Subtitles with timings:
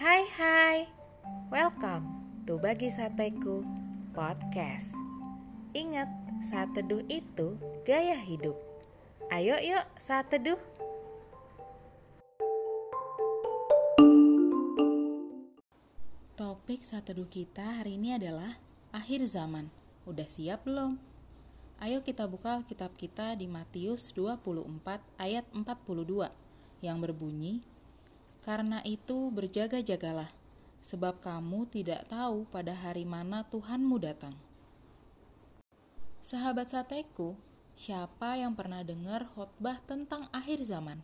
[0.00, 0.88] Hai hai,
[1.52, 2.08] welcome
[2.48, 3.60] to Bagi Sateku
[4.16, 4.96] Podcast.
[5.76, 6.08] Ingat,
[6.48, 8.56] saat teduh itu gaya hidup.
[9.28, 10.56] Ayo yuk saat teduh
[16.32, 18.56] Topik saat teduh kita hari ini adalah
[18.96, 19.68] akhir zaman.
[20.08, 20.96] Udah siap belum?
[21.76, 24.64] Ayo kita buka kitab kita di Matius 24
[25.20, 26.32] ayat 42
[26.80, 27.60] yang berbunyi,
[28.40, 30.32] Karena itu berjaga-jagalah,
[30.80, 34.32] sebab kamu tidak tahu pada hari mana Tuhanmu datang.
[36.24, 37.36] Sahabat sateku,
[37.76, 41.00] siapa yang pernah dengar khotbah tentang akhir zaman?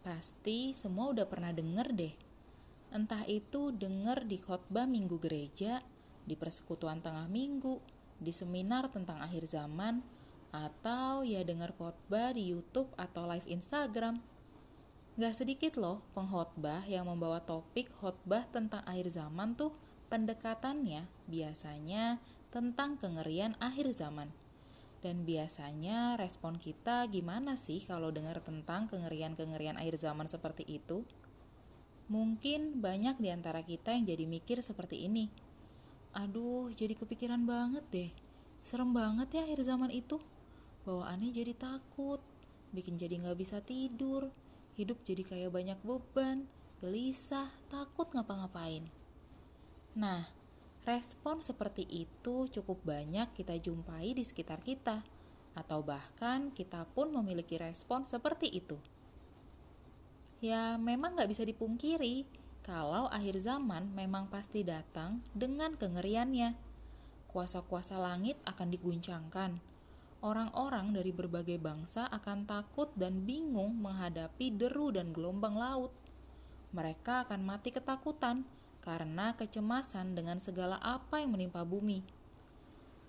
[0.00, 2.12] Pasti semua udah pernah dengar deh.
[2.88, 5.84] Entah itu dengar di khotbah minggu gereja,
[6.24, 7.80] di persekutuan tengah minggu,
[8.20, 10.00] di seminar tentang akhir zaman,
[10.50, 14.18] atau ya dengar khotbah di YouTube atau live Instagram.
[15.18, 19.74] Gak sedikit loh pengkhotbah yang membawa topik khotbah tentang akhir zaman tuh
[20.10, 24.30] pendekatannya biasanya tentang kengerian akhir zaman.
[25.00, 31.02] Dan biasanya respon kita gimana sih kalau dengar tentang kengerian-kengerian akhir zaman seperti itu?
[32.12, 35.30] Mungkin banyak di antara kita yang jadi mikir seperti ini
[36.10, 38.10] Aduh, jadi kepikiran banget deh.
[38.66, 40.18] Serem banget ya akhir zaman itu.
[40.82, 42.18] Bawaannya jadi takut,
[42.74, 44.26] bikin jadi nggak bisa tidur,
[44.74, 46.46] hidup jadi kayak banyak beban,
[46.78, 48.86] gelisah, takut ngapa-ngapain.
[49.96, 50.30] Nah,
[50.86, 55.02] respon seperti itu cukup banyak kita jumpai di sekitar kita,
[55.52, 58.78] atau bahkan kita pun memiliki respon seperti itu.
[60.40, 62.24] Ya, memang nggak bisa dipungkiri,
[62.64, 66.56] kalau akhir zaman memang pasti datang dengan kengeriannya.
[67.28, 69.69] Kuasa-kuasa langit akan diguncangkan.
[70.20, 75.96] Orang-orang dari berbagai bangsa akan takut dan bingung menghadapi deru dan gelombang laut.
[76.76, 78.44] Mereka akan mati ketakutan
[78.84, 82.04] karena kecemasan dengan segala apa yang menimpa bumi.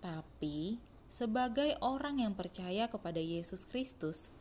[0.00, 4.32] Tapi, sebagai orang yang percaya kepada Yesus Kristus,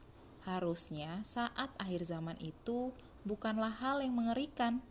[0.47, 2.95] harusnya saat akhir zaman itu
[3.27, 4.83] bukanlah hal yang mengerikan,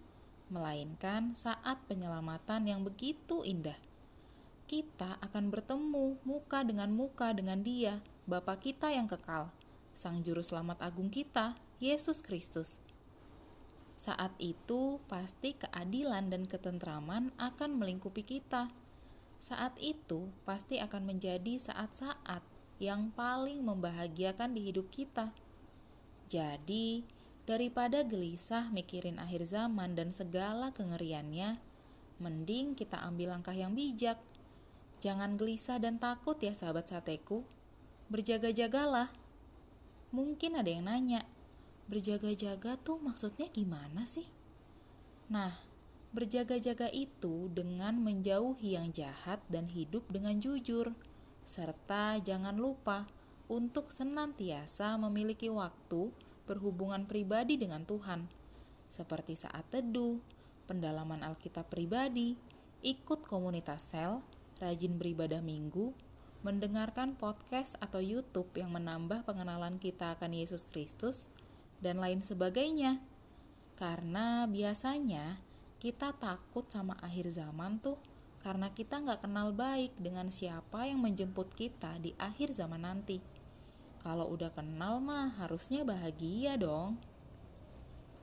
[0.48, 3.76] melainkan saat penyelamatan yang begitu indah.
[4.72, 9.52] Kita akan bertemu muka dengan muka dengan Dia, Bapa kita yang kekal,
[9.92, 12.80] Sang Juru Selamat Agung kita, Yesus Kristus.
[14.00, 18.72] Saat itu, pasti keadilan dan ketentraman akan melingkupi kita.
[19.36, 22.40] Saat itu, pasti akan menjadi saat-saat
[22.80, 25.36] yang paling membahagiakan di hidup kita.
[26.32, 27.04] Jadi,
[27.42, 31.58] Daripada gelisah mikirin akhir zaman dan segala kengeriannya,
[32.22, 34.14] mending kita ambil langkah yang bijak.
[35.02, 37.42] Jangan gelisah dan takut ya sahabat sateku.
[38.06, 39.10] Berjaga-jagalah.
[40.14, 41.26] Mungkin ada yang nanya,
[41.90, 44.28] berjaga-jaga tuh maksudnya gimana sih?
[45.26, 45.58] Nah,
[46.14, 50.94] berjaga-jaga itu dengan menjauhi yang jahat dan hidup dengan jujur.
[51.42, 53.10] Serta jangan lupa
[53.50, 56.14] untuk senantiasa memiliki waktu
[56.46, 58.28] berhubungan pribadi dengan Tuhan,
[58.86, 60.20] seperti saat teduh,
[60.70, 62.36] pendalaman Alkitab pribadi,
[62.84, 64.20] ikut komunitas sel,
[64.62, 65.90] rajin beribadah minggu,
[66.46, 71.26] mendengarkan podcast atau YouTube yang menambah pengenalan kita akan Yesus Kristus,
[71.82, 73.02] dan lain sebagainya.
[73.74, 75.42] Karena biasanya
[75.82, 77.98] kita takut sama akhir zaman tuh
[78.42, 83.18] karena kita nggak kenal baik dengan siapa yang menjemput kita di akhir zaman nanti.
[84.02, 86.98] Kalau udah kenal mah harusnya bahagia dong.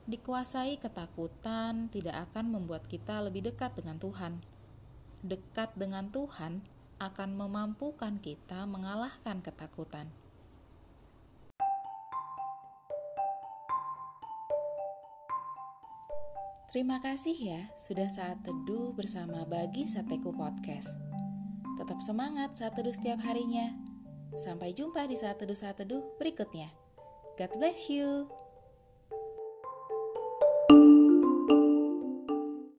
[0.04, 4.40] Dikuasai ketakutan tidak akan membuat kita lebih dekat dengan Tuhan.
[5.20, 6.64] Dekat dengan Tuhan
[6.96, 10.08] akan memampukan kita mengalahkan ketakutan.
[16.72, 20.96] Terima kasih ya sudah saat teduh bersama Bagi Sateku Podcast.
[21.76, 23.76] Tetap semangat saat teduh setiap harinya.
[24.40, 26.72] Sampai jumpa di saat teduh-saat teduh berikutnya.
[27.36, 28.30] God bless you.